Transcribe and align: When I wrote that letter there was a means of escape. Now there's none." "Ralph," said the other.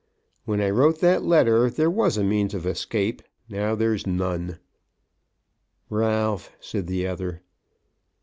When 0.45 0.59
I 0.61 0.71
wrote 0.71 0.99
that 1.01 1.21
letter 1.21 1.69
there 1.69 1.87
was 1.91 2.17
a 2.17 2.23
means 2.23 2.55
of 2.55 2.65
escape. 2.65 3.21
Now 3.47 3.75
there's 3.75 4.07
none." 4.07 4.57
"Ralph," 5.91 6.51
said 6.59 6.87
the 6.87 7.05
other. 7.05 7.43